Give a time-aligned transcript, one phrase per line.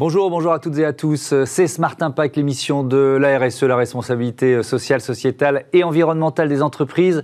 [0.00, 1.34] Bonjour, bonjour à toutes et à tous.
[1.44, 7.22] C'est Smart Impact, l'émission de la RSE, la responsabilité sociale, sociétale et environnementale des entreprises.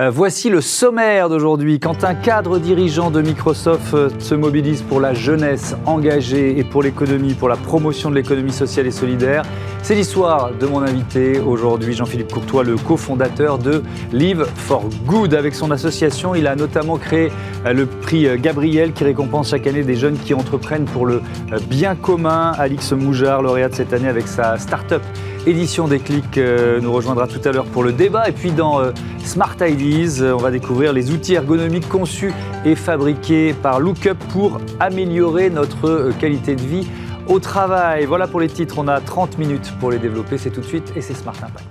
[0.00, 1.78] Euh, voici le sommaire d'aujourd'hui.
[1.78, 6.82] Quand un cadre dirigeant de Microsoft euh, se mobilise pour la jeunesse engagée et pour
[6.82, 9.42] l'économie, pour la promotion de l'économie sociale et solidaire,
[9.82, 15.34] c'est l'histoire de mon invité aujourd'hui, Jean-Philippe Courtois, le cofondateur de Live for Good.
[15.34, 17.30] Avec son association, il a notamment créé
[17.66, 21.20] euh, le prix Gabriel qui récompense chaque année des jeunes qui entreprennent pour le
[21.68, 22.52] bien commun.
[22.56, 25.02] Alix Moujard, lauréate cette année avec sa start-up
[25.46, 28.28] édition des clics, euh, nous rejoindra tout à l'heure pour le débat.
[28.28, 28.92] Et puis dans euh,
[29.24, 32.32] Smart Ideas, euh, on va découvrir les outils ergonomiques conçus
[32.64, 36.88] et fabriqués par Lookup pour améliorer notre qualité de vie
[37.28, 38.06] au travail.
[38.06, 40.38] Voilà pour les titres, on a 30 minutes pour les développer.
[40.38, 41.69] C'est tout de suite et c'est Smart Impact.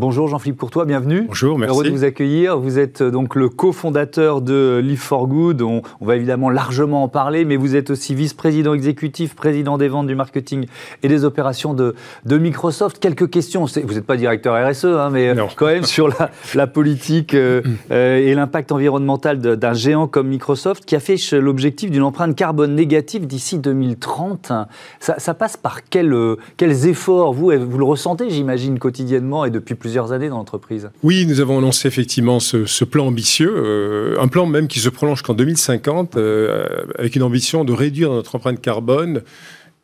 [0.00, 1.26] Bonjour Jean-Philippe Courtois, bienvenue.
[1.28, 1.74] Bonjour, merci.
[1.74, 2.58] Heureux de vous accueillir.
[2.58, 5.60] Vous êtes euh, donc le cofondateur de Live for Good.
[5.60, 10.06] On, va évidemment largement en parler, mais vous êtes aussi vice-président exécutif, président des ventes,
[10.06, 10.64] du marketing
[11.02, 12.98] et des opérations de, Microsoft.
[12.98, 13.66] Quelques questions.
[13.66, 16.08] Vous n'êtes pas directeur RSE, hein, mais euh, quand même sur
[16.54, 22.34] la, politique euh, et l'impact environnemental d'un géant comme Microsoft qui affiche l'objectif d'une empreinte
[22.34, 24.50] carbone négative d'ici 2030.
[24.98, 30.28] Ça, passe par quels efforts vous, vous le ressentez, j'imagine, quotidiennement et depuis plusieurs années
[30.28, 30.90] dans l'entreprise.
[31.02, 35.22] Oui, nous avons lancé effectivement ce, plan ambitieux, euh, un plan même qui se prolonge
[35.22, 39.22] qu'en 2050, euh, avec une ambition de réduire notre empreinte carbone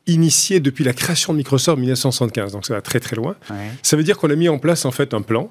[0.06, 2.52] initiée depuis la création de Microsoft en 1975.
[2.52, 3.34] Donc ça va très très loin.
[3.82, 5.50] Ça veut dire qu'on a mis en place en fait un plan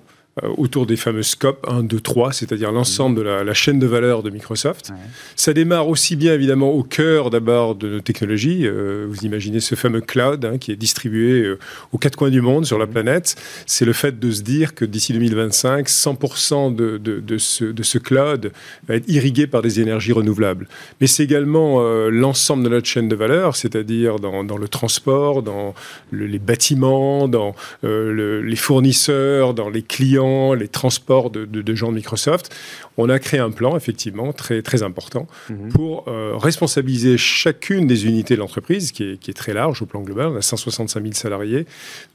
[0.58, 4.30] autour des fameux scopes 1, 2, 3, c'est-à-dire l'ensemble de la, chaîne de valeur de
[4.30, 4.92] Microsoft.
[5.38, 8.68] Ça démarre aussi bien évidemment au cœur d'abord de nos technologies.
[8.68, 11.58] Euh, vous imaginez ce fameux cloud hein, qui est distribué euh,
[11.94, 13.38] aux quatre coins du monde sur la planète.
[13.66, 17.84] C'est le fait de se dire que d'ici 2025, 100% de, de, de, ce, de,
[17.84, 18.52] ce, cloud
[18.90, 20.68] va être irrigué par des énergies renouvelables.
[21.00, 25.74] Mais c'est également l'ensemble de notre chaîne de valeur, c'est-à-dire dans, dans, le transport, dans
[26.12, 32.56] les bâtiments, dans les fournisseurs, dans les clients les transports de, gens de Microsoft,
[32.98, 35.70] on a créé un plan, effectivement, très, très important mhm.
[35.70, 40.28] pour euh, responsabiliser chacune des unités de l'entreprise, qui est, très large au plan global,
[40.28, 41.66] on a 165 000 salariés,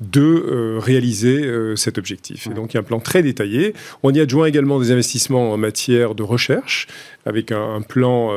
[0.01, 2.47] de euh, réaliser euh, cet objectif.
[2.47, 3.75] Et donc, il y a un plan très détaillé.
[4.03, 6.87] On y adjoint également des investissements en matière de recherche,
[7.27, 8.31] avec un, plan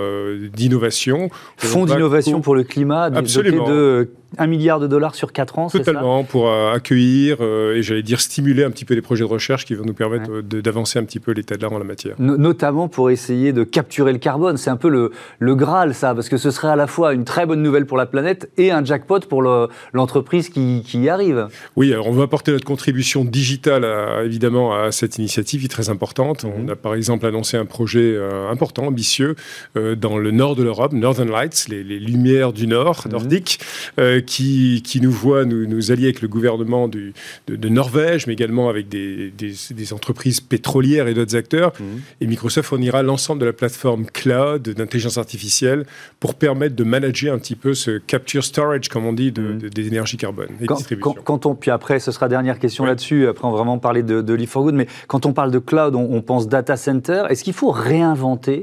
[0.54, 1.30] d'innovation.
[1.58, 3.68] Fonds d'innovation pour le climat, Absolument.
[3.68, 8.64] de 1 milliard de dollars sur 4 ans, Totalement, pour accueillir et j'allais dire stimuler
[8.64, 11.32] un petit peu les projets de recherche qui vont nous permettre d'avancer un petit peu
[11.32, 12.16] l'état de l'art en la matière
[12.54, 14.58] notamment pour essayer de capturer le carbone.
[14.58, 17.26] C'est un peu le, le, Graal, ça, parce que ce serait à la fois une
[17.26, 19.42] très bonne nouvelle pour la planète et un jackpot pour
[19.94, 21.48] l'entreprise qui, qui, y arrive.
[21.76, 23.86] Oui, alors on veut apporter notre contribution digitale,
[24.24, 26.44] évidemment, à cette initiative qui est très importante.
[26.44, 26.52] Mhm.
[26.58, 29.36] On a par exemple annoncé un projet euh, important, ambitieux,
[29.78, 33.12] euh, dans le nord de l'Europe, Northern Lights, les, lumières du nord, mhm.
[33.12, 33.60] nordique,
[34.00, 37.14] euh, qui, qui, nous voit nous, nous, allier avec le gouvernement du,
[37.48, 41.74] de, Norvège, mais également avec des, des, entreprises pétrolières et d'autres acteurs.
[41.80, 42.02] Mhm.
[42.22, 45.86] Et Microsoft fournira l'ensemble de la plateforme cloud d'intelligence artificielle
[46.20, 49.70] pour permettre de manager un petit peu ce capture storage, comme on dit, de, mm.
[49.70, 51.16] des énergies carbone et quand, distribution.
[51.24, 54.22] Quand, on, puis après, ce sera dernière question là-dessus, après on va vraiment parler de,
[54.22, 57.24] de Live for Good, mais quand on parle de cloud, on, on pense data center.
[57.30, 58.63] Est-ce qu'il faut réinventer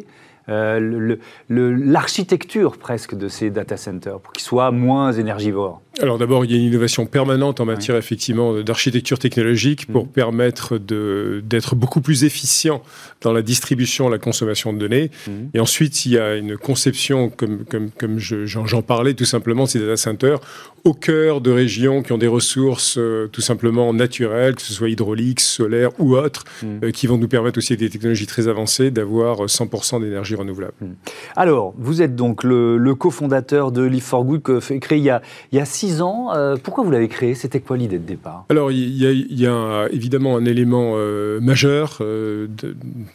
[0.50, 1.16] euh,
[1.48, 6.54] l'architecture presque de ces data centers pour qu'ils soient moins énergivores Alors d'abord, il y
[6.54, 10.08] a une innovation permanente en matière effectivement d'architecture technologique pour mm.
[10.08, 12.82] permettre d'être beaucoup plus efficient
[13.20, 15.10] dans la distribution, la consommation de données.
[15.26, 15.30] Mm.
[15.54, 19.78] Et ensuite, il y a une conception, comme, comme, comme j'en parlais tout simplement, ces
[19.78, 20.40] data centers
[20.84, 24.88] au cœur de régions qui ont des ressources euh, tout simplement naturelles, que ce soit
[24.88, 26.66] hydrauliques, solaires ou autres, mm.
[26.84, 30.92] euh, qui vont nous permettre aussi avec des technologies très avancées d'avoir 100% d'énergie Hmm.
[31.36, 34.42] Alors, vous êtes donc le, cofondateur de Live for Good,
[34.80, 36.32] créé il y a, il y a six ans.
[36.34, 37.34] Euh, pourquoi vous l'avez créé?
[37.34, 38.44] C'était quoi l'idée de départ?
[38.48, 42.48] Alors, il y, a, évidemment un élément euh, majeur euh,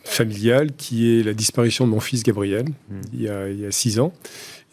[0.04, 3.02] familial qui est la disparition de mon fils Gabriel, hmm.
[3.14, 4.14] il, y a, il y a six ans.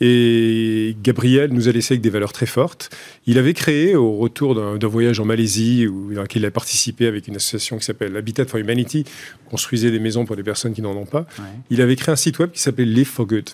[0.00, 2.91] Et Gabriel nous a laissé avec des valeurs très fortes.
[3.27, 7.06] Il avait créé, au retour d'un voyage en Malaisie, où, dans lequel il a participé
[7.06, 9.05] avec une association qui s'appelle Habitat for Humanity,
[9.49, 11.27] construisait des maisons pour des personnes qui n'en ont pas,
[11.71, 13.50] il avait créé un site web qui s'appelait Live for Good.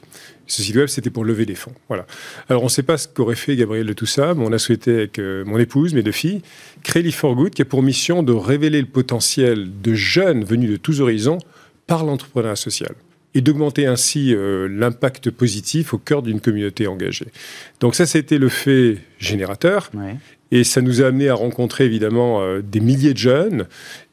[0.46, 1.74] Ce site web, c'était pour lever des fonds.
[1.88, 2.06] Voilà.
[2.48, 4.58] Alors, on ne sait pas ce qu'aurait fait Gabriel de tout ça, mais on a
[4.58, 6.40] souhaité, avec euh, mon épouse, mes deux filles,
[6.82, 10.70] créer Live for Good, qui a pour mission de révéler le potentiel de jeunes venus
[10.70, 11.38] de tous horizons
[11.86, 12.94] par l'entrepreneuriat social.
[13.34, 17.28] Et d'augmenter ainsi euh, l'impact positif au cœur d'une communauté engagée.
[17.80, 19.90] Donc ça, c'était le fait générateur.
[20.50, 23.66] Et ça nous a amené à rencontrer évidemment euh, des milliers de jeunes,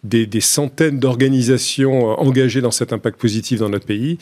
[0.04, 4.18] des, des centaines d'organisations engagées dans cet impact positif dans notre pays,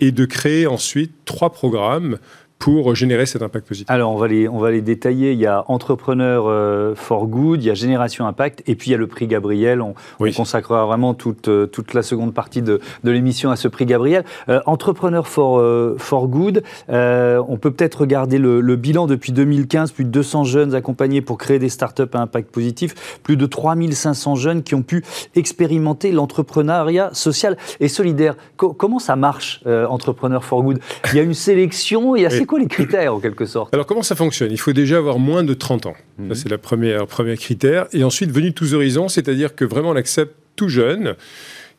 [0.00, 2.18] et de créer ensuite trois programmes
[2.58, 5.32] pour générer cet impact positif Alors, on va les, on va les détailler.
[5.32, 8.92] Il y a Entrepreneur euh, for Good, il y a Génération Impact, et puis il
[8.92, 9.80] y a le prix Gabriel.
[9.80, 9.94] On,
[10.36, 14.24] consacrera vraiment toute, euh, toute la seconde partie de, de l'émission à ce prix Gabriel.
[14.48, 15.62] Euh, Entrepreneur for,
[15.98, 20.74] for Good, on peut peut-être regarder le, le, bilan depuis 2015, plus de 200 jeunes
[20.74, 25.04] accompagnés pour créer des startups à impact positif, plus de 3500 jeunes qui ont pu
[25.34, 28.36] expérimenter l'entrepreneuriat social et solidaire.
[28.56, 30.80] comment ça marche, Entrepreneur for Good?
[31.12, 33.86] Il y a une sélection, il y a quoi les critères en quelque sorte Alors
[33.86, 34.50] comment ça fonctionne?
[34.50, 35.94] Il faut déjà avoir moins de 30 ans.
[36.18, 36.34] Mhm.
[36.34, 37.86] c'est première, premier critère.
[37.92, 41.14] Et ensuite, venu de tous horizons, c'est-à-dire que vraiment on accepte tout jeune.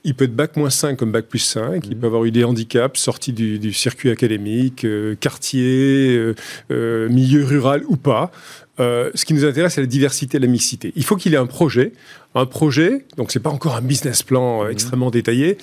[0.05, 1.99] Il peut être bac moins 5 comme bac plus 5, il mhm.
[1.99, 6.35] peut avoir eu des handicaps, sortis du, circuit académique, euh, quartier, euh,
[6.71, 8.31] euh, milieu rural ou pas.
[8.77, 10.93] ce qui nous intéresse, c'est la diversité et la mixité.
[10.95, 11.91] Il faut qu'il ait un projet,
[12.33, 14.71] un projet, donc c'est pas encore un business plan mhm.
[14.71, 15.57] extrêmement détaillé,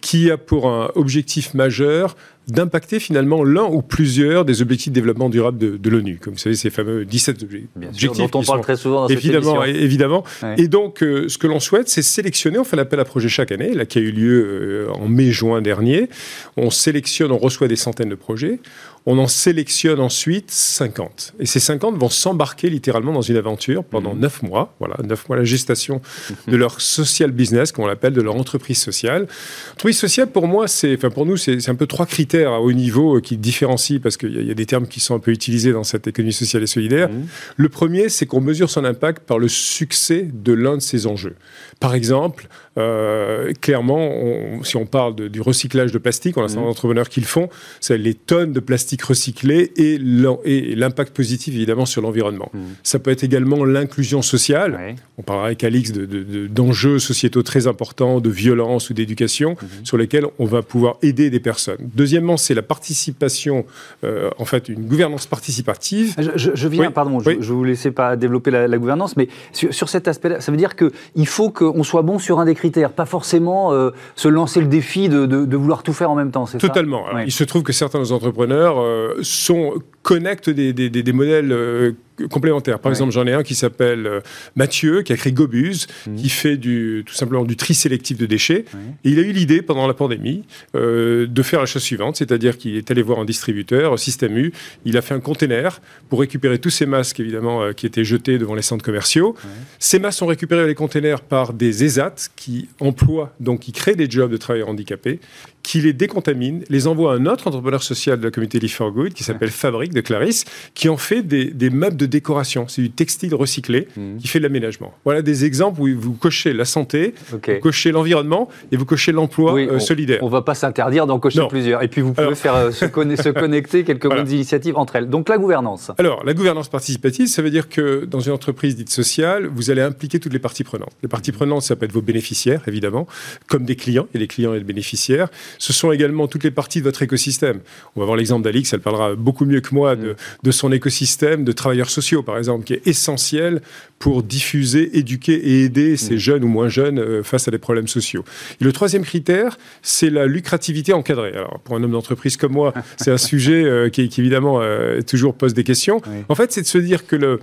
[0.00, 2.16] qui a pour un objectif majeur
[2.48, 6.18] d'impacter finalement l'un ou plusieurs des objectifs de développement durable de, l'ONU.
[6.20, 8.16] Comme vous savez, ces fameux 17 objectifs.
[8.16, 10.24] dont on parle très souvent dans évidemment, cette Évidemment.
[10.56, 12.58] Et donc, euh, ce que l'on souhaite, c'est sélectionner.
[12.58, 15.62] On fait l'appel à projet chaque année, là, qui a eu lieu euh, en mai-juin
[15.62, 16.08] dernier.
[16.56, 18.58] On sélectionne, on reçoit des centaines de projets.
[19.04, 21.34] On en sélectionne ensuite 50.
[21.40, 24.48] Et ces 50 vont s'embarquer littéralement dans une aventure pendant 9 mhm.
[24.48, 24.74] mois.
[24.78, 26.00] Voilà, 9 mois la gestation
[26.46, 29.26] de leur social business, comme on l'appelle, de leur entreprise sociale.
[29.72, 32.72] Entreprise sociale, pour moi, c'est, enfin pour nous, c'est un peu trois critères à haut
[32.72, 35.72] niveau euh, qui différencient, parce qu'il y, a des termes qui sont un peu utilisés
[35.72, 37.08] dans cette économie sociale et solidaire.
[37.08, 37.26] Mhm.
[37.56, 41.34] Le premier, c'est qu'on mesure son impact par le succès de l'un de ses enjeux.
[41.80, 42.48] Par exemple,
[42.78, 46.70] euh, clairement, si on parle du recyclage de plastique, on a certains mmh.
[46.70, 47.48] entrepreneurs qui le font,
[47.80, 52.50] c'est les tonnes de plastique recyclé et l'impact positif évidemment sur l'environnement.
[52.52, 52.60] Mmh.
[52.82, 54.96] Ça peut être également l'inclusion sociale.
[55.18, 59.66] On parlera avec Alix d'enjeux de, sociétaux très importants, de violence ou d'éducation, mmh.
[59.84, 61.90] sur lesquels on va pouvoir aider des personnes.
[61.94, 63.66] Deuxièmement, c'est la participation,
[64.04, 66.14] euh, en fait, une gouvernance participative.
[66.36, 70.08] Je, viens, pardon, je ne vous laissais pas développer la, gouvernance, mais sur, sur cet
[70.08, 74.28] aspect-là, ça veut dire qu'il faut qu'on soit bon sur un pas forcément euh, se
[74.28, 76.68] lancer le défi de, vouloir tout faire en même temps, c'est ça?
[76.68, 77.04] Totalement.
[77.24, 81.92] Il se trouve que certains entrepreneurs euh, sont, connectent des, des, modèles euh,
[82.28, 82.78] complémentaires.
[82.78, 84.20] Par exemple, j'en ai un qui s'appelle euh,
[84.56, 86.16] Mathieu, qui a créé Gobuse, mmh.
[86.16, 88.64] qui fait du, tout simplement du tri sélectif de déchets.
[89.04, 92.58] Et il a eu l'idée, pendant la pandémie, euh, de faire la chose suivante, c'est-à-dire
[92.58, 94.52] qu'il est allé voir un distributeur, Système U,
[94.84, 98.38] il a fait un container pour récupérer tous ces masques, évidemment, euh, qui étaient jetés
[98.38, 99.36] devant les centres commerciaux.
[99.78, 103.96] Ces masques sont récupérés dans les containers par des ESAT qui emploient, donc qui créent
[103.96, 105.20] des jobs de travailleurs handicapés,
[105.62, 108.90] qui les décontamine, les envoie à un autre entrepreneur social de la communauté Live for
[108.90, 110.44] Good, qui s'appelle Fabrique de Clarisse,
[110.74, 112.66] qui en fait des, des meubles de décoration.
[112.68, 114.18] C'est du textile recyclé mhm.
[114.18, 114.92] qui fait de l'aménagement.
[115.04, 119.54] Voilà des exemples où vous cochez la santé, vous cochez l'environnement et vous cochez l'emploi
[119.58, 120.18] euh, solidaire.
[120.22, 121.82] On ne va pas s'interdire d'en cocher plusieurs.
[121.82, 125.08] Et puis vous pouvez faire euh, se, se, connecter quelques bonnes initiatives entre elles.
[125.08, 125.90] Donc la gouvernance.
[125.98, 129.82] Alors la gouvernance participative, ça veut dire que dans une entreprise dite sociale, vous allez
[129.82, 130.92] impliquer toutes les parties prenantes.
[131.02, 133.06] Les parties prenantes, ça peut être vos bénéficiaires, évidemment,
[133.48, 134.06] comme des clients.
[134.14, 135.28] A des clients et des bénéficiaires.
[135.58, 137.60] Ce sont également toutes les parties de votre écosystème.
[137.96, 141.44] On va voir l'exemple d'Alix, elle parlera beaucoup mieux que moi de, de son écosystème
[141.44, 143.60] de travailleurs sociaux, par exemple, qui est essentiel
[143.98, 146.18] pour diffuser, éduquer et aider ces mmh.
[146.18, 148.24] jeunes ou moins jeunes euh, face à des problèmes sociaux.
[148.60, 151.32] Et le troisième critère, c'est la lucrativité encadrée.
[151.34, 155.34] Alors, pour un homme d'entreprise comme moi, c'est un sujet euh, qui, évidemment euh, toujours
[155.34, 156.00] pose des questions.
[156.28, 157.38] En fait, c'est de se dire que le,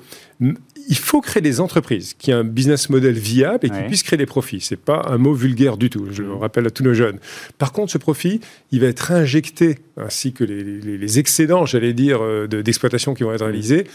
[0.89, 4.17] il faut créer des entreprises qui aient un business model viable et qui puissent créer
[4.17, 4.59] des profits.
[4.59, 6.07] C'est pas un mot vulgaire du tout.
[6.11, 6.39] Je le mmh.
[6.39, 7.19] rappelle à tous nos jeunes.
[7.57, 8.41] Par contre, ce profit,
[8.71, 13.85] il va être injecté ainsi que les, excédents, j'allais dire, d'exploitation qui vont être réalisés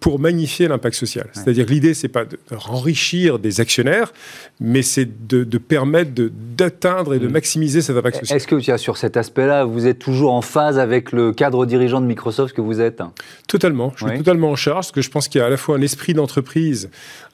[0.00, 1.28] pour magnifier l'impact social.
[1.32, 4.12] C'est-à-dire que l'idée, c'est pas d'enrichir des actionnaires,
[4.60, 6.10] mais c'est de, permettre
[6.56, 7.32] d'atteindre et de mm.
[7.32, 8.36] maximiser cet impact social.
[8.36, 12.06] Est-ce que sur cet aspect-là, vous êtes toujours en phase avec le cadre dirigeant de
[12.06, 13.02] Microsoft que vous êtes?
[13.46, 13.92] Totalement.
[13.96, 15.76] Je suis totalement en charge parce que je pense qu'il y a à la fois
[15.76, 16.43] un esprit d'entreprise,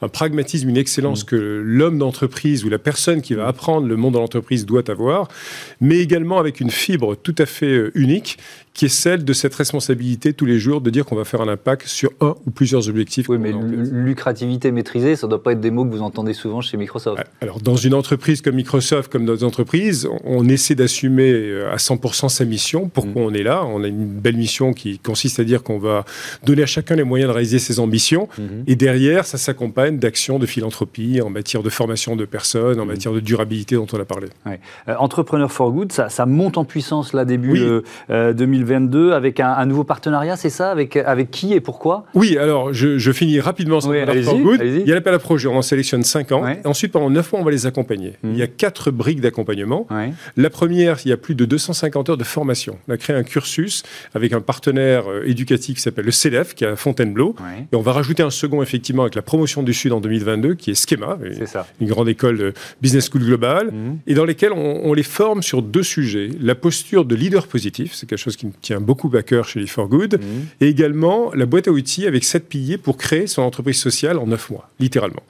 [0.03, 1.27] un pragmatisme, une excellence mm.
[1.27, 5.29] que l'homme d'entreprise ou la personne qui va apprendre le monde de l'entreprise doit avoir,
[5.81, 8.39] mais également avec une fibre tout à fait euh, unique
[8.73, 11.49] qui est celle de cette responsabilité tous les jours de dire qu'on va faire un
[11.49, 13.29] impact sur un ou plusieurs objectifs.
[13.29, 16.61] Oui, mais lucrativité maîtrisée, ça ne doit pas être des mots que vous entendez souvent
[16.61, 17.23] chez Microsoft.
[17.41, 22.29] Alors, dans une entreprise comme Microsoft, comme d'autres entreprises, on essaie d'assumer euh, à 100%
[22.29, 22.89] sa mission.
[22.89, 23.25] Pourquoi mm.
[23.25, 23.65] on est là?
[23.67, 26.05] On a une belle mission qui consiste à dire qu'on va
[26.45, 28.29] donner à chacun les moyens de réaliser ses ambitions.
[28.39, 28.65] Mhm.
[28.67, 32.93] Et derrière, ça s'accompagne d'actions de philanthropie en matière de formation de personnes, en mhm.
[32.93, 34.29] matière de durabilité dont on a parlé.
[34.47, 37.61] Euh, Entrepreneur for Good, ça, monte en puissance là début
[38.09, 40.71] 2022 avec un, nouveau partenariat, c'est ça?
[40.71, 42.05] Avec, avec qui et pourquoi?
[42.15, 44.61] Oui, alors je, finis rapidement sur Entrepreneur for Good.
[44.63, 46.47] Il y a l'appel à projet, on en sélectionne 5 ans.
[46.47, 48.15] Et ensuite, pendant 9 mois, on va les accompagner.
[48.23, 48.33] Mhm.
[48.33, 49.87] Il y a 4 briques d'accompagnement.
[50.37, 52.79] La première, il y a plus de 250 heures de formation.
[52.89, 53.83] On a créé un cursus
[54.15, 57.35] avec un partenaire euh, éducatif qui s'appelle le CELEF, qui est à Fontainebleau.
[57.73, 60.71] Et on va rajouter un second, effectivement, avec la promotion du Sud en 2022, qui
[60.71, 61.19] est Schema,
[61.81, 63.99] une grande école de business school globale, mhm.
[64.07, 66.31] et dans lesquelles on, les forme sur deux sujets.
[66.41, 69.61] La posture de leader positif, c'est quelque chose qui me tient beaucoup à cœur chez
[69.61, 70.47] les For Good, mhm.
[70.61, 74.27] et également la boîte à outils avec sept piliers pour créer son entreprise sociale en
[74.27, 75.23] neuf mois, littéralement.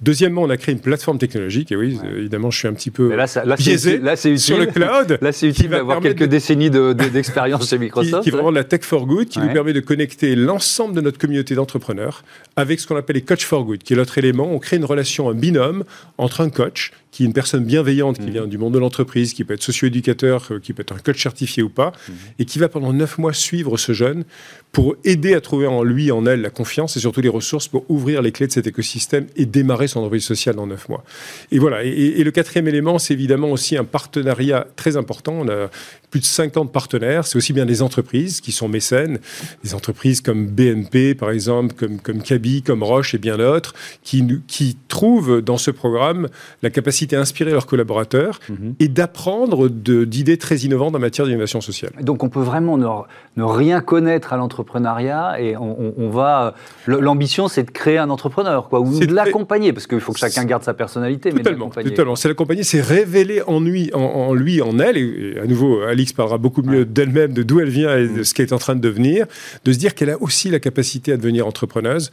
[0.00, 3.14] Deuxièmement, on a créé une plateforme technologique, et oui, évidemment, je suis un petit peu
[3.14, 5.18] là, biaisé là, sur le cloud.
[5.20, 8.22] Là, c'est utile d'avoir quelques décennies d'expérience chez Microsoft.
[8.22, 11.18] Qui, qui vraiment la tech for good, qui nous permet de connecter l'ensemble de notre
[11.18, 12.24] communauté d'entrepreneurs
[12.56, 14.50] avec ce qu'on appelle les coach for good, qui est l'autre élément.
[14.52, 15.84] On crée une relation, un binôme
[16.18, 18.30] entre un coach qui est une personne bienveillante, qui mmh.
[18.30, 21.22] vient du monde de l'entreprise, qui peut être socio-éducateur, euh, qui peut être un coach
[21.22, 22.12] certifié ou pas, mmh.
[22.40, 24.24] et qui va pendant neuf mois suivre ce jeune
[24.72, 27.88] pour aider à trouver en lui, en elle, la confiance et surtout les ressources pour
[27.88, 31.04] ouvrir les clés de cet écosystème et démarrer son entreprise sociale dans neuf mois.
[31.52, 31.84] Et voilà.
[31.84, 35.34] Et, le quatrième élément, c'est évidemment aussi un partenariat très important.
[35.34, 35.70] On a
[36.10, 37.24] plus de 50 partenaires.
[37.24, 39.20] C'est aussi bien des entreprises qui sont mécènes,
[39.62, 44.24] des entreprises comme BNP, par exemple, comme, comme Kaby, comme Roche et bien d'autres, qui,
[44.48, 46.28] qui trouvent dans ce programme
[46.64, 48.74] la capacité à inspirer leurs collaborateurs mhm.
[48.80, 51.92] et d'apprendre d'idées très innovantes en matière d'innovation sociale.
[52.00, 56.54] Donc on peut vraiment ne, rien connaître à l'entrepreneuriat et on, va.
[56.86, 60.44] L'ambition, c'est de créer un entrepreneur, quoi, ou de l'accompagner, parce qu'il faut que chacun
[60.44, 61.30] garde sa personnalité.
[61.30, 62.16] Totalement, mais totalement.
[62.16, 64.96] C'est l'accompagner, c'est révéler en lui, en, lui, en elle.
[64.96, 68.24] Et, à nouveau, Alix parlera beaucoup mieux d'elle-même, de d'où elle vient et de mm.
[68.24, 69.26] ce qu'elle est en train de devenir,
[69.64, 72.10] de se dire qu'elle a aussi la capacité à devenir entrepreneuse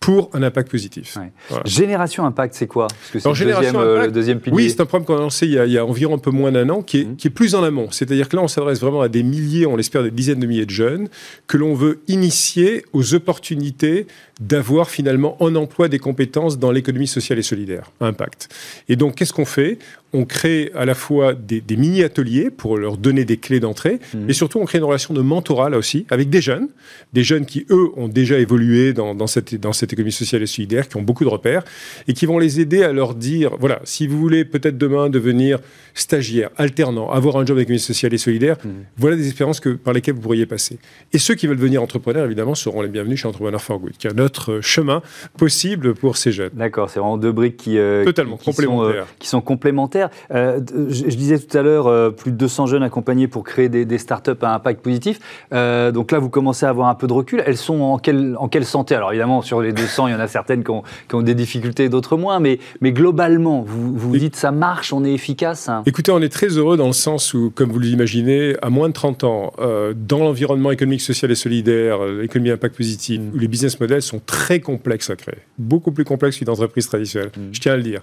[0.00, 1.16] pour un impact positif.
[1.64, 2.88] Génération Impact, c'est quoi?
[2.88, 4.56] Parce que c'est le, deuxième, euh, deuxième pilier.
[4.56, 6.68] Oui, c'est un programme qu'on a lancé il y a, environ un peu moins d'un
[6.70, 7.16] an, qui est, mmh.
[7.16, 7.88] qui est, plus en amont.
[7.90, 10.66] C'est-à-dire que là, on s'adresse vraiment à des milliers, on l'espère des dizaines de milliers
[10.66, 11.08] de jeunes,
[11.46, 14.06] que l'on veut initier aux opportunités
[14.40, 18.48] d'avoir finalement en emploi des compétences dans l'économie sociale et solidaire, Impact.
[18.88, 19.78] Et donc, qu'est-ce qu'on fait?
[20.14, 24.18] On crée à la fois des, mini-ateliers pour leur donner des clés d'entrée, mmh.
[24.26, 26.68] mais surtout on crée une relation de mentorat là aussi avec des jeunes,
[27.12, 30.88] des jeunes qui eux ont déjà évolué dans, cette, dans cette économie sociale et solidaire,
[30.88, 31.64] qui ont beaucoup de repères
[32.06, 35.58] et qui vont les aider à leur dire voilà, si vous voulez peut-être demain devenir
[35.94, 38.68] stagiaire, alternant, avoir un job avec l'économie sociale et solidaire, mmh.
[38.96, 40.78] voilà des expériences que, par lesquelles vous pourriez passer.
[41.12, 44.06] Et ceux qui veulent devenir entrepreneurs, évidemment, seront les bienvenus chez Entrepreneur for Good, qui
[44.06, 45.02] est un autre chemin
[45.36, 46.50] possible pour ces jeunes.
[46.54, 49.04] D'accord, c'est vraiment deux briques qui, euh, Totalement, complémentaires.
[49.04, 50.03] Sont, euh, qui sont complémentaires.
[50.32, 53.84] Euh, je, disais tout à l'heure, euh, plus de 200 jeunes accompagnés pour créer des,
[53.84, 55.20] des startups à impact positif.
[55.52, 57.42] Euh, donc là, vous commencez à avoir un peu de recul.
[57.46, 58.94] Elles sont en quelle, en quelle santé?
[58.94, 61.34] Alors évidemment, sur les 200, il y en a certaines qui ont, qui ont des
[61.34, 62.40] difficultés, d'autres moins.
[62.40, 65.82] Mais, mais globalement, vous vous dites ça marche, on est efficace hein?
[65.86, 68.94] Écoutez, on est très heureux dans le sens où, comme vous l'imaginez, à moins de
[68.94, 69.52] 30 ans,
[69.96, 73.34] dans l'environnement économique, social et solidaire, l'économie à impact positif, mm.
[73.34, 77.30] où les business models sont très complexes à créer, beaucoup plus complexes qu'une entreprise traditionnelle.
[77.36, 77.40] Mm.
[77.52, 78.00] Je tiens à le dire.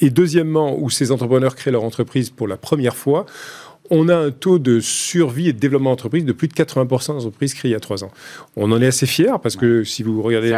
[0.00, 3.26] Et deuxièmement, où ces entrepreneurs créer leur entreprise pour la première fois,
[3.90, 7.54] on a un taux de survie et de développement d'entreprise de plus de 80% d'entreprises
[7.54, 8.10] créées il y a trois ans.
[8.56, 10.50] On en est assez fiers parce que si vous regardez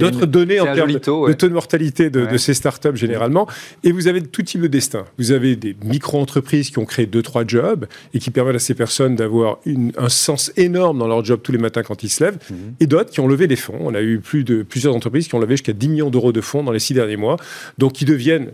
[0.00, 3.46] d'autres données en termes de, taux de mortalité de, ces startups généralement,
[3.84, 5.04] et vous avez tout type de destin.
[5.18, 8.74] Vous avez des micro-entreprises qui ont créé deux, trois jobs et qui permettent à ces
[8.74, 9.58] personnes d'avoir
[9.96, 12.74] un sens énorme dans leur job tous les matins quand ils se lèvent, mhm.
[12.80, 13.78] et d'autres qui ont levé des fonds.
[13.80, 16.40] On a eu plus de, plusieurs entreprises qui ont levé jusqu'à 10 millions d'euros de
[16.40, 17.36] fonds dans les six derniers mois,
[17.78, 18.50] donc qui deviennent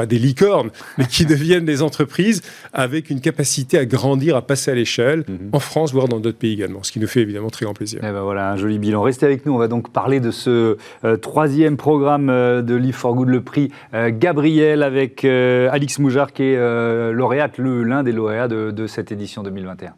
[0.00, 2.40] pas des licornes, mais qui deviennent des entreprises
[2.72, 5.50] avec une capacité à grandir, à passer à l'échelle, mhm.
[5.52, 8.02] en France, voire dans d'autres pays également, ce qui nous fait évidemment très grand plaisir.
[8.02, 9.02] Et eh ben voilà, un joli bilan.
[9.02, 12.94] Restez avec nous, on va donc parler de ce euh, troisième programme euh, de Live
[12.94, 18.48] for Good, le prix euh, Gabriel, avec Alix Moujar, qui est lauréate, l'un des lauréats
[18.48, 19.92] de, de cette édition 2021.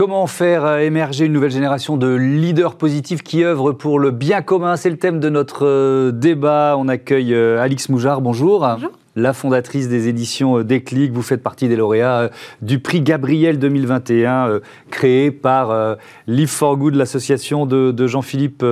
[0.00, 4.40] Comment faire euh, émerger une nouvelle génération de leaders positifs qui œuvrent pour le bien
[4.40, 4.76] commun?
[4.76, 6.76] C'est le thème de notre euh, débat.
[6.78, 8.22] On accueille euh, Alix Moujard.
[8.22, 8.60] Bonjour.
[8.60, 11.12] Bonjour la fondatrice des éditions euh, Déclic.
[11.12, 12.28] Vous faites partie des lauréats euh,
[12.62, 18.64] du prix Gabriel 2021, euh, créé par Live for Good, l'association de, Jean-Philippe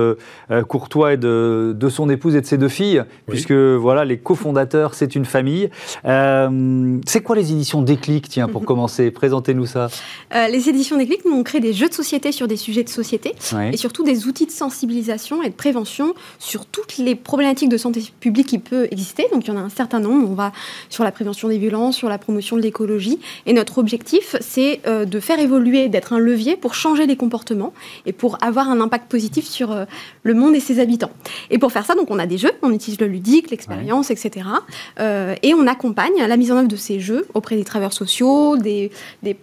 [0.67, 5.15] Courtois et de, son épouse et de ses deux filles, puisque voilà, les cofondateurs, c'est
[5.15, 5.69] une famille.
[6.03, 9.11] c'est quoi les éditions Déclic, tiens, pour commencer?
[9.11, 9.89] Présentez-nous ça.
[10.33, 13.33] les éditions Déclic, nous, on crée des jeux de société sur des sujets de société
[13.71, 18.03] et surtout des outils de sensibilisation et de prévention sur toutes les problématiques de santé
[18.19, 19.25] publique qui peuvent exister.
[19.33, 20.51] Donc, il y en a un certain nombre on va
[20.89, 23.19] sur la prévention des violences, sur la promotion de l'écologie.
[23.45, 27.73] Et notre objectif, c'est euh, de faire évoluer, d'être un levier pour changer les comportements
[28.05, 29.85] et pour avoir un impact positif sur euh,
[30.23, 31.11] le monde et ses habitants.
[31.49, 34.47] Et pour faire ça, donc, on a des jeux, on utilise le ludique, l'expérience, etc.
[34.99, 38.57] Euh, et on accompagne la mise en œuvre de ces jeux auprès des travailleurs sociaux,
[38.57, 38.91] des,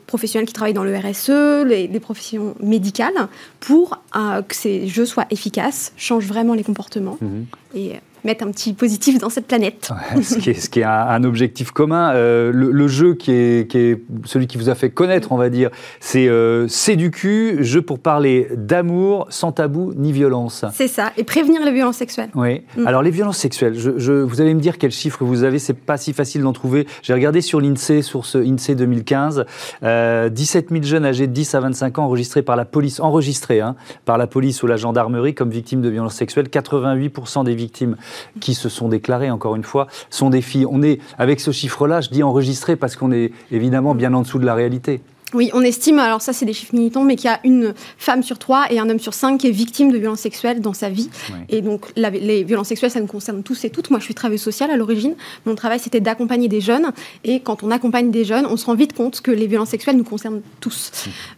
[0.07, 3.29] professionnels qui travaillent dans le RSE, les, des professions médicales,
[3.61, 7.19] pour que ces jeux soient efficaces, changent vraiment les comportements.
[7.21, 7.43] Mmh.
[7.75, 7.93] Et
[8.27, 9.91] mettre un petit positif dans cette planète.
[10.23, 12.13] ce, qui est, ce qui est un, objectif commun.
[12.13, 15.49] Euh, le, jeu qui est, qui est, celui qui vous a fait connaître, on va
[15.49, 20.65] dire, c'est euh, C'est du cul, jeu pour parler d'amour sans tabou ni violence.
[20.75, 22.31] C'est ça, et prévenir les violences sexuelles.
[22.35, 22.63] Oui.
[22.77, 22.87] Mm.
[22.87, 25.97] Alors les violences sexuelles, je, vous allez me dire quels chiffres vous avez, c'est pas
[25.97, 26.87] si facile d'en trouver.
[27.03, 29.45] J'ai regardé sur l'INSEE, sur ce INSEE 2015,
[29.83, 33.61] euh, 17 000 jeunes âgés de 10 à 25 ans enregistrés par la police, enregistrés
[33.61, 36.49] hein, par la police ou la gendarmerie comme victimes de violences sexuelles.
[36.49, 37.97] 88% des victimes
[38.41, 40.67] qui se sont déclarées, encore une fois, sont des filles.
[40.69, 44.39] On est, avec ce chiffre-là, je dis enregistré parce qu'on est évidemment bien en dessous
[44.39, 45.01] de la réalité.
[45.35, 48.23] Oui, on estime, alors ça c'est des chiffres militants, mais qu'il y a une femme
[48.23, 50.89] sur trois et un homme sur cinq qui est victime de violences sexuelles dans sa
[50.89, 51.11] vie.
[51.49, 53.91] Et donc les violences sexuelles, ça nous concerne tous et toutes.
[53.91, 55.17] Moi je suis travailleuse sociale à l'origine.
[55.45, 56.93] Mon travail c'était d'accompagner des jeunes.
[57.25, 59.97] Et quand on accompagne des jeunes, on se rend vite compte que les violences sexuelles
[59.97, 60.93] nous concernent tous.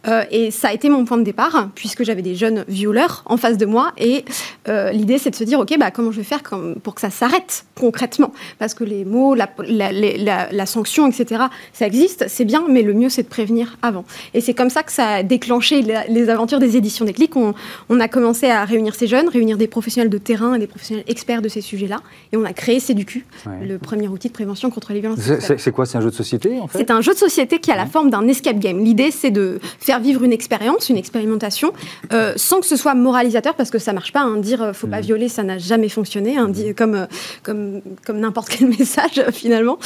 [0.07, 3.39] Euh, et ça a été mon point de départ, puisque j'avais des jeunes violeurs en
[3.39, 3.93] face de moi.
[3.97, 4.27] Et
[4.69, 6.43] euh, l'idée c'est de se dire, ok, bah, comment je vais faire
[6.83, 8.35] pour que ça s'arrête concrètement?
[8.59, 13.09] Parce que les mots, la, la sanction, etc., ça existe, c'est bien, mais le mieux
[13.09, 14.05] c'est de prévenir avant.
[14.35, 17.37] Et c'est comme ça que ça a déclenché les aventures des éditions des clics.
[17.37, 17.55] On,
[17.89, 21.05] on, a commencé à réunir ces jeunes, réunir des professionnels de terrain et des professionnels
[21.07, 22.01] experts de ces sujets-là.
[22.33, 23.25] Et on a créé CEDUCU,
[23.63, 25.21] le premier outil de prévention contre les violences
[25.59, 25.87] C'est quoi?
[25.87, 26.79] C'est un jeu de société en fait?
[26.79, 28.85] C'est un jeu de société qui a la forme d'un escape game.
[28.85, 31.73] L'idée, c'est de faire vivre une expérience, une expérimentation,
[32.13, 34.21] euh, sans que ce soit moralisateur, parce que ça marche pas.
[34.21, 37.07] Hein, dire euh, faut pas violer, ça n'a jamais fonctionné, hein, comme, euh,
[37.43, 39.79] comme, comme n'importe quel message finalement.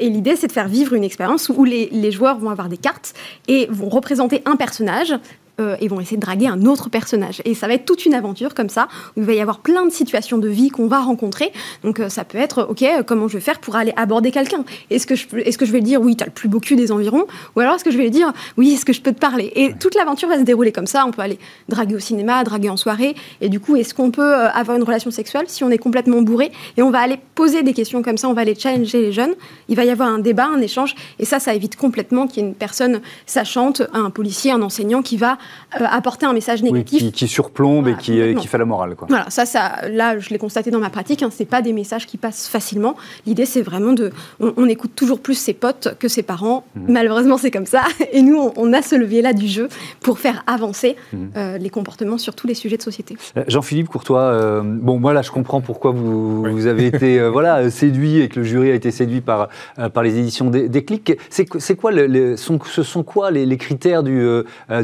[0.00, 2.76] et l'idée, c'est de faire vivre une expérience où les, les joueurs vont avoir des
[2.76, 3.14] cartes
[3.46, 5.14] et vont représenter un personnage
[5.60, 7.42] euh, et vont essayer de draguer un autre personnage.
[7.44, 9.84] Et ça va être toute une aventure comme ça, où il va y avoir plein
[9.84, 11.52] de situations de vie qu'on va rencontrer.
[11.82, 14.64] Donc euh, ça peut être, ok, comment je vais faire pour aller aborder quelqu'un?
[14.90, 16.60] Est-ce que, je, est-ce que je vais lui dire, oui, tu as le plus beau
[16.60, 17.26] cul des environs?
[17.56, 19.52] Ou alors est-ce que je vais lui dire, oui, est-ce que je peux te parler?
[19.54, 21.04] Et toute l'aventure va se dérouler comme ça.
[21.06, 21.38] On peut aller
[21.68, 23.14] draguer au cinéma, draguer en soirée.
[23.40, 26.22] Et du coup, est-ce qu'on peut euh, avoir une relation sexuelle si on est complètement
[26.22, 26.52] bourré?
[26.76, 29.34] Et on va aller poser des questions comme ça, on va aller challenger les jeunes.
[29.68, 30.94] Il va y avoir un débat, un échange.
[31.18, 35.02] Et ça, ça évite complètement qu'il y ait une personne sachante, un policier, un enseignant
[35.02, 35.38] qui va
[35.80, 37.12] euh, apporter un message négatif.
[37.12, 38.94] qui, surplombe et qui, qui, fait la morale.
[38.96, 39.06] Quoi.
[39.08, 41.74] Voilà, ça, ça, là, je l'ai constaté dans ma pratique, hein, ce n'est pas des
[41.74, 42.96] messages qui passent facilement.
[43.26, 44.10] L'idée, c'est vraiment de.
[44.40, 46.64] On, écoute toujours plus ses potes que ses parents.
[46.74, 46.86] Mhm.
[46.88, 47.82] Malheureusement, c'est comme ça.
[48.12, 49.68] Et nous, on, a ce levier-là du jeu
[50.00, 51.30] pour faire avancer mhm.
[51.36, 53.16] euh, les comportements sur tous les sujets de société.
[53.36, 58.20] Euh, Jean-Philippe Courtois, bon, moi, là, je comprends pourquoi vous, vous avez été voilà, séduit
[58.20, 59.48] et que le jury a été séduit par,
[59.92, 61.12] par les éditions des, des clics.
[61.28, 64.26] C'est quoi, le, sont, ce sont quoi les, les critères du,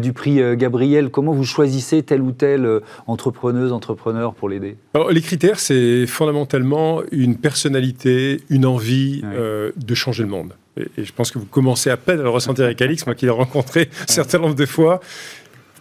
[0.00, 4.76] du prix Gabriel comment vous choisissez telle ou telle euh, entrepreneuse, entrepreneur pour l'aider?
[5.10, 10.54] Les critères, c'est fondamentalement une personnalité, une envie euh, de changer le monde.
[10.76, 13.26] Et, je pense que vous commencez à peine à le ressentir avec Alix, moi qui
[13.26, 15.00] l'ai rencontré un certain nombre de fois.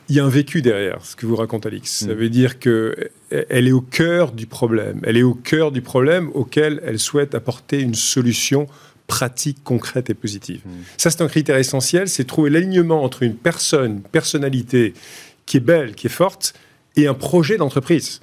[0.10, 2.06] Il y a un vécu derrière ce que vous raconte Alix.
[2.06, 2.18] Ça mm.
[2.18, 5.00] veut dire qu'elle est au cœur du problème.
[5.04, 8.68] Elle est au cœur du problème auquel elle souhaite apporter une solution
[9.14, 10.62] pratique, concrète et positive.
[10.66, 10.82] Hmm.
[10.98, 14.96] Ça, c'est un critère essentiel, c'est trouver l'alignement entre une personne, une personnalité
[15.46, 16.56] qui est belle, qui est forte,
[16.96, 18.22] et un projet d'entreprise.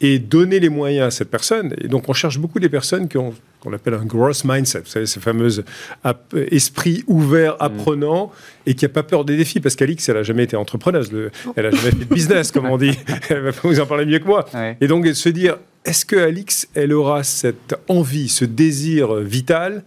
[0.00, 1.74] Et donner les moyens à cette personne.
[1.80, 4.86] Et donc, on cherche beaucoup des personnes qui ont qu'on appelle un growth mindset, vous
[4.86, 5.64] savez, ce fameux
[6.52, 7.64] esprit ouvert, hmm.
[7.64, 8.30] apprenant,
[8.66, 11.10] et qui n'a pas peur des défis, parce qu'Alix, elle n'a jamais été entrepreneuse,
[11.56, 12.96] elle n'a jamais fait de business, comme on dit,
[13.30, 14.44] elle va vous en parler mieux que moi.
[14.80, 19.82] Et donc, se dire, est-ce que Alix, elle aura cette envie, ce désir vital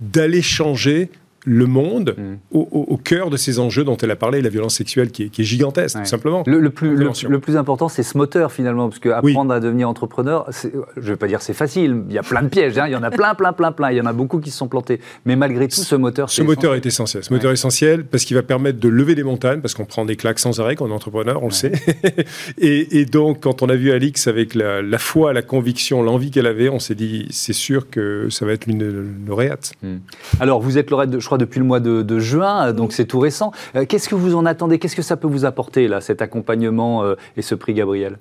[0.00, 1.10] d'aller changer
[1.46, 2.56] le monde mm.
[2.58, 5.98] au, cœur de ces enjeux dont elle a parlé, la violence sexuelle qui est, gigantesque,
[5.98, 6.42] tout simplement.
[6.46, 10.68] Le, plus, le, plus important, c'est ce moteur finalement, parce qu'apprendre à devenir entrepreneur, je
[10.96, 12.86] ne vais pas dire c'est facile, il y a plein de pièges, hein.
[12.88, 14.58] il y en a plein, plein, plein, plein, il y en a beaucoup qui se
[14.58, 15.00] sont plantés.
[15.24, 17.22] Mais malgré tout, ce moteur, Ce moteur est essentiel.
[17.22, 20.04] Ce moteur est essentiel parce qu'il va permettre de lever des montagnes, parce qu'on prend
[20.04, 21.72] des claques sans arrêt quand on est entrepreneur, on le sait.
[22.58, 26.68] et, donc, quand on a vu Alix avec la, foi, la conviction, l'envie qu'elle avait,
[26.68, 29.72] on s'est dit, c'est sûr que ça va être une lauréate.
[29.82, 29.98] Hmm.
[30.40, 33.18] Alors, vous êtes lauréate, de, je crois, depuis le mois de, juin, donc c'est tout
[33.18, 33.52] récent.
[33.74, 34.78] Euh, qu'est-ce que vous en attendez?
[34.78, 38.18] Qu'est-ce que ça peut vous apporter, là, cet accompagnement euh, et ce prix Gabriel?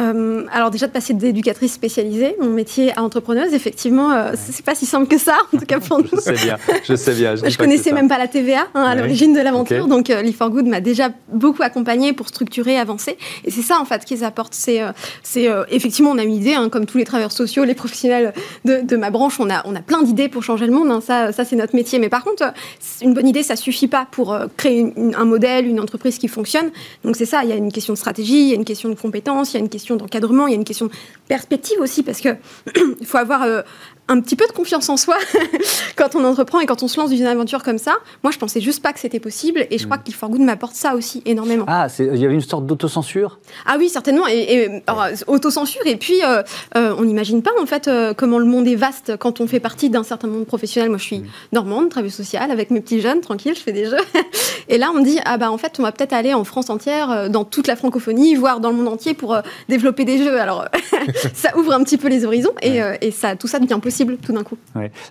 [0.00, 4.74] Euh, alors déjà de passer d'éducatrice spécialisée, mon métier à entrepreneuse, effectivement, euh, c'est pas
[4.74, 6.08] si simple que ça, en tout cas pour nous.
[6.12, 7.36] je sais bien, je sais bien.
[7.36, 10.66] Je, connaissais même pas la TVA hein, à l'origine de l'aventure, donc euh, for Good
[10.66, 13.16] m'a déjà beaucoup accompagné pour structurer, avancer.
[13.44, 14.54] Et c'est ça en fait qu'ils apportent.
[14.54, 17.74] C'est, euh, c'est effectivement, on a une idée, hein, comme tous les travailleurs sociaux, les
[17.74, 18.32] professionnels
[18.64, 20.90] de, de, ma branche, on a, on a plein d'idées pour changer le monde.
[20.90, 21.98] Hein, ça, ça c'est notre métier.
[21.98, 22.52] Mais par contre,
[23.00, 26.70] une bonne idée, ça suffit pas pour créer un modèle, une entreprise qui fonctionne.
[27.04, 27.44] Donc c'est ça.
[27.44, 29.54] Il y a une question de stratégie, il y a une question de compétences, il
[29.54, 30.92] y a une question d'encadrement, il y a une question de
[31.28, 32.38] perspective aussi, parce qu'il
[33.04, 33.62] faut avoir euh,
[34.08, 35.16] un petit peu de confiance en soi
[35.96, 37.94] quand on entreprend et quand on se lance dans une aventure comme ça.
[38.22, 40.02] Moi, je pensais juste pas que c'était possible et je crois mm.
[40.02, 41.64] qu'il faut Good m'apporte ça aussi énormément.
[41.68, 43.38] Ah, il y avait une sorte d'autocensure?
[43.66, 44.26] Ah oui, certainement.
[44.26, 44.82] Et,
[45.26, 45.82] autocensure.
[45.86, 46.42] Et puis, euh,
[46.76, 49.60] euh, on n'imagine pas en fait euh, comment le monde est vaste quand on fait
[49.60, 50.90] partie d'un certain monde professionnel.
[50.90, 51.26] Moi, je suis mm.
[51.52, 53.96] normande, travail social, avec mes petits jeunes, tranquille, je fais des jeux.
[54.68, 56.68] et là, on me dit ah bah en fait, on va peut-être aller en France
[56.68, 59.36] entière, dans toute la francophonie, voire dans le monde entier pour
[59.68, 60.38] développer des jeux.
[60.40, 60.66] Alors,
[61.34, 64.32] ça ouvre un petit peu les horizons et, et ça, tout ça devient possible tout
[64.32, 64.56] d'un coup.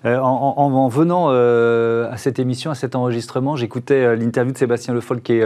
[0.05, 4.93] Euh, en, venant euh, à cette émission, à cet enregistrement, j'écoutais euh, l'interview de Sébastien
[4.93, 5.43] Le Foll, qui est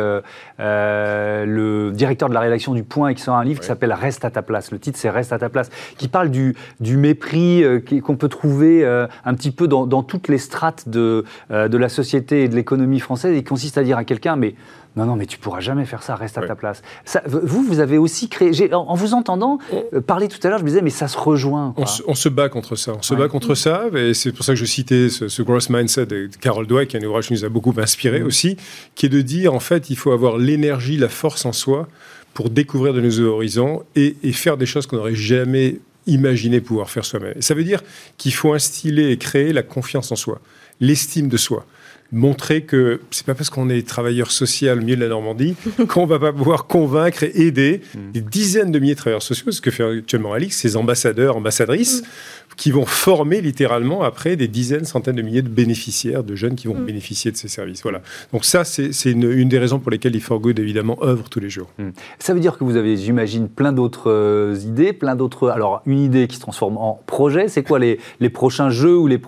[0.60, 4.26] le directeur de la rédaction du Point et qui sort un livre qui s'appelle Reste
[4.26, 4.72] à ta place.
[4.72, 7.64] Le titre, c'est Reste à ta place, qui parle du, du mépris
[8.04, 12.44] qu'on peut trouver un petit peu dans, dans, toutes les strates de, de la société
[12.44, 14.56] et de l'économie française et qui consiste à dire à quelqu'un, mais
[14.98, 16.82] non, non, mais tu pourras jamais faire ça, reste à ta place.
[17.06, 18.74] Ça, vous, vous avez aussi créé.
[18.74, 21.76] En, vous entendant euh, parler tout à l'heure, je me disais, mais ça se rejoint.
[21.78, 22.94] On se, bat contre ça.
[22.98, 23.86] On se bat contre ça.
[23.96, 27.04] Et c'est pour ça que je citais ce, ce Gross Mindset de Carol Dweck, un
[27.04, 28.26] ouvrage qui nous a beaucoup inspiré mm.
[28.26, 28.58] aussi,
[28.96, 31.88] qui est de dire, en fait, il faut avoir l'énergie, la force en soi
[32.34, 36.90] pour découvrir de nouveaux horizons et, et faire des choses qu'on n'aurait jamais imaginé pouvoir
[36.90, 37.40] faire soi-même.
[37.40, 37.84] Ça veut dire
[38.18, 40.42] qu'il faut instiller et créer la confiance en soi,
[40.80, 41.68] l'estime de soi
[42.12, 45.56] montrer que c'est pas parce qu'on est travailleur social au milieu de la Normandie
[45.90, 48.12] qu'on va pas pouvoir convaincre et aider mm.
[48.12, 52.02] des dizaines de milliers de travailleurs sociaux, ce que fait actuellement Alix, ses ambassadeurs, ambassadrices,
[52.02, 52.06] mm
[52.58, 56.68] qui vont former littéralement après des dizaines, centaines de milliers de bénéficiaires, de jeunes qui
[56.68, 56.86] vont mm.
[56.86, 57.84] bénéficier de ces services.
[57.84, 58.02] Voilà.
[58.34, 61.68] Donc ça, c'est une, des raisons pour lesquelles e Good, évidemment, œuvre tous les jours.
[61.78, 61.90] Mm.
[62.20, 65.50] Ça veut dire que vous avez, j'imagine, plein d'autres euh, idées, plein d'autres...
[65.50, 69.08] Alors, une idée qui se transforme en projet, c'est quoi les, les, prochains jeux ou
[69.08, 69.20] les,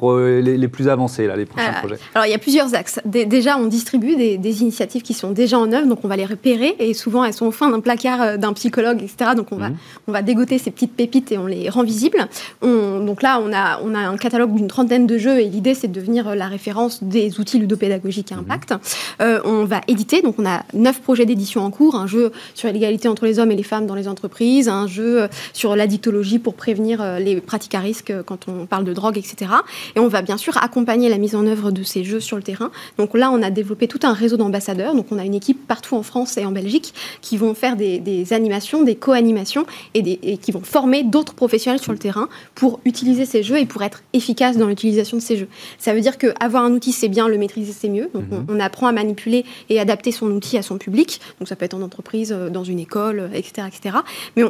[0.41, 1.99] les, plus avancés, là, les prochains projets?
[2.15, 2.99] Alors, il y a plusieurs axes.
[3.05, 6.25] déjà, on distribue des, des, initiatives qui sont déjà en œuvre, donc on va les
[6.25, 9.31] repérer, et souvent, elles sont au fond d'un placard euh, d'un psychologue, etc.
[9.35, 9.77] Donc, on, va, mm.
[10.07, 12.27] on va dégoter ces petites pépites et on les rend visibles.
[12.61, 15.73] On, donc là, on a, on a un catalogue d'une trentaine de jeux et l'idée,
[15.73, 18.41] c'est de devenir la référence des outils ludopédagogiques à mhm.
[18.41, 18.73] impact.
[19.21, 22.71] Euh, on va éditer, donc on a neuf projets d'édition en cours, un jeu sur
[22.71, 26.53] l'égalité entre les hommes et les femmes dans les entreprises, un jeu sur l'addictologie pour
[26.53, 29.51] prévenir euh, les pratiques à risque quand on parle de drogue, etc.
[29.95, 32.43] Et on va bien sûr accompagner la mise en œuvre de ces jeux sur le
[32.43, 32.71] terrain.
[32.97, 34.95] Donc là, on a développé tout un réseau d'ambassadeurs.
[34.95, 38.33] Donc on a une équipe partout en France et en Belgique qui vont faire des,
[38.33, 43.08] animations, des co-animations et, et qui vont former d'autres professionnels sur le terrain pour utiliser
[43.25, 45.47] ces jeux et pour être efficace dans l'utilisation de ces jeux.
[45.77, 48.09] Ça veut dire qu'avoir un outil, c'est bien, le maîtriser, c'est mieux.
[48.13, 48.45] Donc mhm.
[48.49, 51.21] on, apprend à manipuler et adapter son outil à son public.
[51.39, 53.53] Donc ça peut être en entreprise, euh, dans une école, etc.
[53.59, 53.97] Euh, etc.
[54.35, 54.43] Mais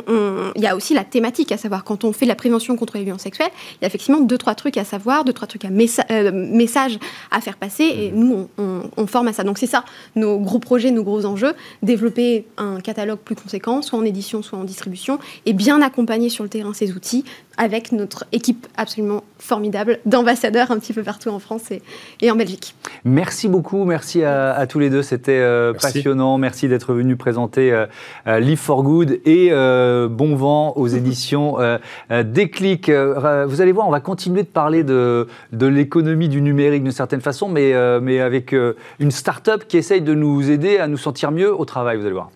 [0.56, 3.04] il y a aussi la thématique, à savoir quand on fait la prévention contre les
[3.04, 5.70] violences sexuelles, il y a effectivement deux, trois trucs à savoir, deux, trois trucs à
[5.70, 7.00] euh, messages
[7.32, 7.84] à faire passer.
[7.84, 8.20] Et mhm.
[8.20, 9.44] nous, on, on forme à ça.
[9.44, 14.00] Donc c'est ça, nos gros projets, nos gros enjeux, développer un catalogue plus conséquent, soit
[14.00, 17.24] en édition, soit en distribution, et bien accompagner sur le terrain ces outils
[17.60, 21.72] avec notre équipe absolument formidable d'ambassadeurs un petit peu partout en France
[22.22, 22.74] et, en Belgique.
[23.04, 26.38] Merci beaucoup, merci à, tous les deux, c'était euh, passionnant.
[26.38, 27.86] Merci d'être venu présenter euh,
[28.28, 31.58] euh, Live for Good et Bon Vent aux éditions
[32.10, 32.90] Déclic.
[32.90, 37.22] vous allez voir, on va continuer de parler de, de l'économie du numérique d'une certaine
[37.22, 38.56] façon, mais, mais avec
[39.00, 42.14] une start-up qui essaye de nous aider à nous sentir mieux au travail, vous allez
[42.14, 42.32] voir.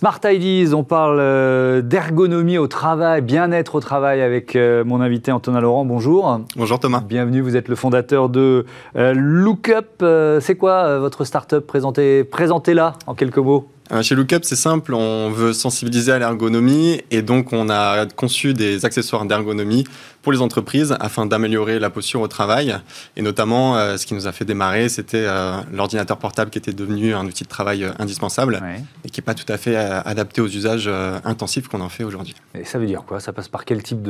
[0.00, 5.30] Smart Ideas, on parle euh, d'ergonomie au travail, bien-être au travail avec euh, mon invité
[5.30, 5.84] Antonin Laurent.
[5.84, 6.40] Bonjour.
[6.56, 7.02] Bonjour Thomas.
[7.06, 8.64] Bienvenue, vous êtes le fondateur de
[8.96, 10.02] euh, Lookup.
[10.40, 13.68] C'est quoi votre start-up Présentez-la en quelques mots?
[14.02, 18.84] Chez Lookup, c'est simple, on veut sensibiliser à l'ergonomie et donc on a conçu des
[18.84, 19.84] accessoires d'ergonomie
[20.22, 22.76] pour les entreprises afin d'améliorer la posture au travail.
[23.16, 26.72] Et notamment, euh, ce qui nous a fait démarrer, c'était euh, l'ordinateur portable qui était
[26.72, 28.60] devenu un outil de travail euh, indispensable
[29.04, 30.90] et qui n'est pas tout à fait adapté aux usages
[31.24, 32.34] intensifs qu'on en fait aujourd'hui.
[32.54, 33.20] Et ça veut dire quoi?
[33.20, 34.06] Ça passe par quel type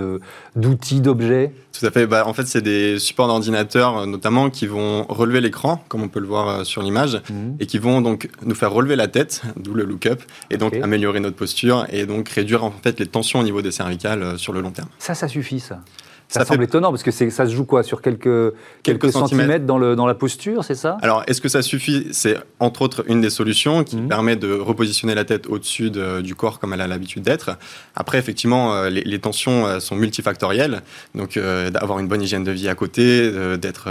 [0.57, 1.53] d'outils, d'objets?
[1.79, 2.07] Tout à fait.
[2.07, 6.21] Bah, en fait, c'est des supports d'ordinateur notamment qui vont relever l'écran, comme on peut
[6.21, 7.57] le voir sur l'image, mhm.
[7.61, 11.21] et qui vont donc nous faire relever la tête, d'où le look-up, et donc améliorer
[11.21, 14.61] notre posture et donc réduire en fait les tensions au niveau des cervicales sur le
[14.61, 14.89] long terme.
[14.99, 15.81] Ça, ça suffit ça
[16.29, 19.97] Ça, semble étonnant parce que ça se joue quoi Sur quelques, quelques, centimètres, dans, le,
[19.97, 20.97] dans la posture, c'est ça?
[21.03, 22.09] Alors, est-ce que ça suffit?
[22.13, 24.09] C'est entre autres une des solutions qui mhm.
[24.09, 27.59] permet de repositionner la tête au-dessus du corps comme elle a l'habitude d'être.
[27.97, 30.83] Après, effectivement, euh, les, tensions euh, sont multifactorielles.
[31.15, 33.89] Donc, euh, d'avoir une bonne hygiène de vie à côté, d'être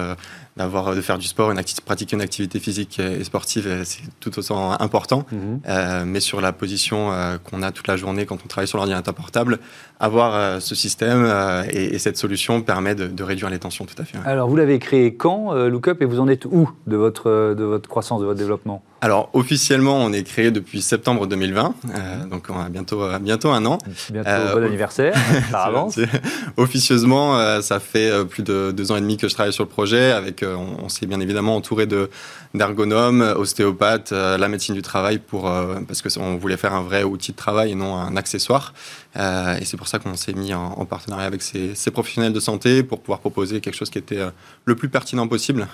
[0.57, 4.79] d'avoir de faire du sport, une pratiquer une activité physique et sportive, c'est tout autant
[4.79, 5.25] important.
[5.31, 6.05] Mhm.
[6.05, 7.11] mais sur la position
[7.43, 9.59] qu'on a toute la journée quand on travaille sur l'ordinateur portable,
[9.99, 11.25] avoir ce système
[11.71, 14.17] et, cette solution permet de, réduire les tensions, tout à fait.
[14.25, 17.89] Alors, vous l'avez créé quand, Lookup, et vous en êtes où de votre, de votre
[17.89, 18.83] croissance, de votre développement?
[19.01, 23.49] Alors officiellement, on est créé depuis septembre 2020, euh, donc on a bientôt euh, bientôt
[23.49, 23.77] un an.
[24.09, 25.13] Bientôt euh, bon anniversaire,
[25.51, 25.99] par avance.
[26.57, 30.11] Officieusement, ça fait plus de deux ans et demi que je travaille sur le projet.
[30.11, 32.09] Avec, on, on s'est bien évidemment entouré de
[32.55, 35.43] d'ergonomes, ostéopathes, la médecine du travail pour
[35.87, 38.73] parce que on voulait faire un vrai outil de travail et non un accessoire.
[39.15, 42.39] et c'est pour ça qu'on s'est mis en, en, partenariat avec ces, ces, professionnels de
[42.39, 44.19] santé pour pouvoir proposer quelque chose qui était
[44.65, 45.67] le plus pertinent possible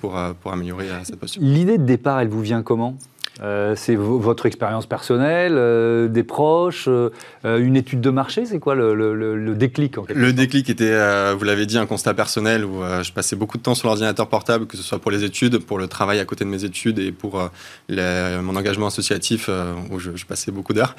[0.00, 1.42] pour pour améliorer cette posture.
[1.42, 2.96] L'idée de départ, elle vous vient comment?
[3.40, 7.10] Euh, c'est votre expérience personnelle, euh, des proches, euh,
[7.44, 10.92] une étude de marché C'est quoi le, déclic en Le déclic était,
[11.34, 14.66] vous l'avez dit, un constat personnel où je passais beaucoup de temps sur l'ordinateur portable,
[14.66, 17.12] que ce soit pour les études, pour le travail à côté de mes études et
[17.12, 17.40] pour
[17.88, 19.48] mon engagement associatif
[19.90, 20.96] où je, passais beaucoup d'heures.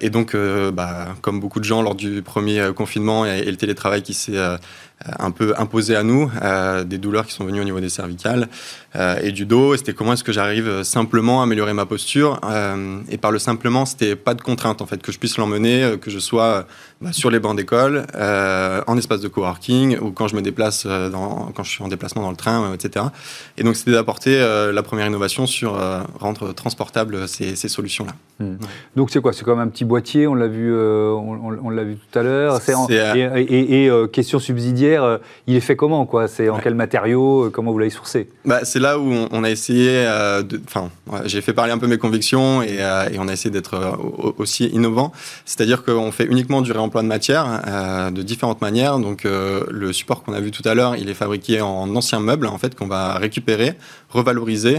[0.00, 0.36] et donc,
[0.72, 4.38] bah, comme beaucoup de gens lors du premier confinement et, et le télétravail qui s'est
[5.18, 6.30] un peu imposé à nous,
[6.86, 8.48] des douleurs qui sont venues au niveau des cervicales
[9.22, 9.76] et du dos.
[9.76, 12.40] C'était comment est-ce que j'arrive simplement améliorer ma posture.
[12.44, 15.82] Euh, et par le simplement, c'était pas de contrainte en fait que je puisse l'emmener,
[15.82, 16.62] euh, que je sois euh,
[17.00, 18.06] bah, sur les bancs d'école,
[18.86, 22.22] en espace de coworking ou quand je me déplace dans, quand je suis en déplacement
[22.22, 23.06] dans le train, etc.
[23.56, 24.38] Et donc c'était d'apporter
[24.72, 25.78] la première innovation sur
[26.18, 28.12] rendre transportable ces, ces solutions-là.
[28.38, 28.56] Hmm.
[28.96, 29.32] Donc c'est quoi?
[29.32, 32.60] C'est comme un petit boîtier, on l'a vu, on, l'a vu tout à l'heure.
[32.90, 36.28] Et, et, question subsidiaire, il est fait comment quoi?
[36.28, 38.28] C'est en quel matériau Comment vous l'avez sourcé?
[38.44, 40.04] Bah, C'est là où on, a essayé
[40.42, 40.90] de, enfin,
[41.24, 44.66] j'ai fait parler un peu mes convictions et, euh, on a essayé d'être euh, aussi
[44.66, 45.12] innovant.
[45.44, 48.98] C'est-à-dire qu'on fait uniquement du réemploi de matière euh, de différentes manières.
[48.98, 52.46] Donc le support qu'on a vu tout à l'heure, il est fabriqué en anciens meubles
[52.46, 53.74] en fait qu'on va récupérer,
[54.10, 54.76] revaloriser.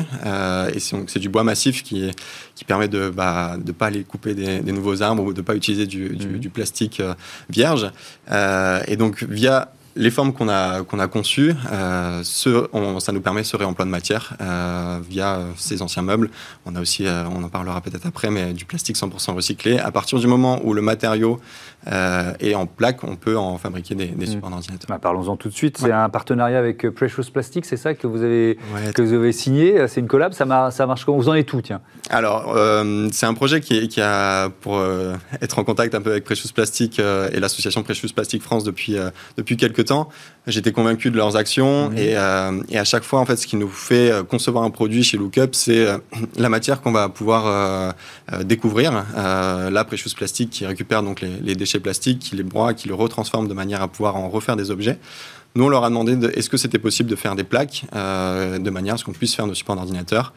[0.73, 2.11] et c'est du bois massif qui,
[2.55, 5.45] qui permet de ne bah, de pas aller couper des, nouveaux arbres ou de ne
[5.45, 6.51] pas utiliser du, du, mmh.
[6.51, 7.01] plastique
[7.49, 7.91] vierge.
[8.31, 13.57] et donc via les formes qu'on a, qu'on a conçues, euh, ça nous permet ce
[13.57, 16.29] réemploi de matière euh, via ces anciens meubles.
[16.65, 19.79] On a aussi, euh, on en parlera peut-être après, mais du plastique 100% recyclé.
[19.79, 21.39] À partir du moment où le matériau
[21.87, 24.29] est en plaque, on peut en fabriquer des, des mm.
[24.29, 24.87] supports d'ordinateur.
[24.89, 25.77] Bah, parlons-en tout de suite.
[25.77, 28.57] C'est un partenariat avec Precious Plastic, c'est ça que vous avez,
[28.93, 29.87] que vous avez signé?
[29.87, 30.33] C'est une collab?
[30.33, 31.17] Ça, ça marche comment?
[31.17, 31.81] Vous en êtes tout, tiens?
[32.09, 32.57] Alors,
[33.11, 34.81] c'est un projet qui, qui a pour
[35.41, 38.95] être en contact un peu avec Precious Plastic et l'association Precious Plastic France depuis,
[39.37, 40.09] depuis quelques temps.
[40.47, 41.97] J'étais convaincu de leurs actions mhm.
[41.99, 45.03] euh, et, à chaque fois, en fait, ce qui nous fait euh, concevoir un produit
[45.03, 45.97] chez Lookup, c'est euh,
[46.37, 47.93] la matière qu'on va pouvoir
[48.43, 48.91] découvrir.
[49.15, 53.47] la Precious Plastique qui récupère donc les, déchets plastiques, qui les broie, qui les retransforme
[53.47, 54.99] de manière à pouvoir en refaire des objets.
[55.55, 58.93] Nous, on leur a demandé est-ce que c'était possible de faire des plaques de manière
[58.93, 60.33] à ce qu'on puisse faire nos supports d'ordinateur.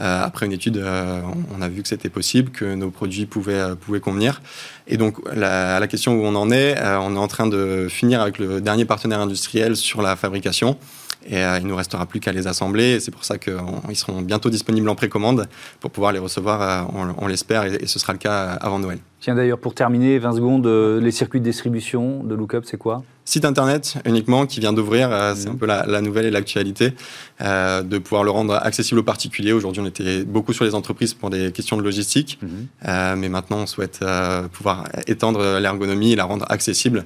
[0.00, 1.20] Euh, après une étude, euh,
[1.54, 4.40] on a vu que c'était possible, que nos produits pouvaient, euh, pouvaient convenir.
[4.86, 8.20] Et donc, la, la question où on en est, on est en train de finir
[8.20, 10.78] avec le dernier partenaire industriel sur la fabrication.
[11.26, 13.00] Et il nous restera plus qu'à les assembler.
[13.00, 15.46] C'est pour ça qu'ils seront bientôt disponibles en précommande
[15.80, 18.98] pour pouvoir les recevoir, on, l'espère, et, ce sera le cas avant Noël.
[19.20, 23.04] Tiens, d'ailleurs, pour terminer, 20 secondes, les circuits de distribution de Lookup, c'est quoi?
[23.24, 26.92] Site internet uniquement qui vient d'ouvrir, c'est un peu la, la nouvelle et l'actualité,
[27.40, 29.52] de pouvoir le rendre accessible aux particuliers.
[29.52, 32.38] Aujourd'hui, on était beaucoup sur les entreprises pour des questions de logistique,
[32.86, 37.04] euh, mais maintenant on souhaite euh, pouvoir étendre l'ergonomie et la rendre accessible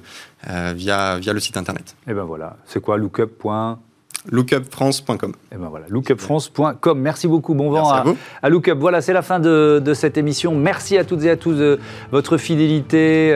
[0.49, 1.95] euh, via, via le site internet.
[2.07, 3.37] Et ben voilà, c'est quoi lookup
[4.31, 5.33] lookupfrance.com.
[5.51, 6.99] Et ben voilà, lookupfrance.com.
[6.99, 8.03] Merci beaucoup, bon vent à,
[8.41, 8.77] à, Lookup.
[8.79, 10.55] Voilà, c'est la fin de, de, cette émission.
[10.55, 11.79] Merci à toutes et à tous de
[12.11, 13.33] votre fidélité.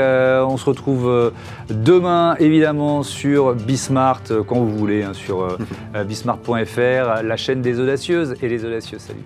[0.47, 1.31] on se retrouve
[1.69, 5.57] demain, évidemment, sur Bismart, quand vous voulez, hein, sur
[6.07, 8.99] bismart.fr, la chaîne des audacieuses et les audacieux.
[8.99, 9.23] Salut.